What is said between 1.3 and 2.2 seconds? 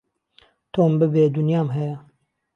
دونیام هەیە